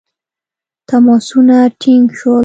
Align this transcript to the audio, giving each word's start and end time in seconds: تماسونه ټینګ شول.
تماسونه 0.89 1.57
ټینګ 1.81 2.05
شول. 2.19 2.39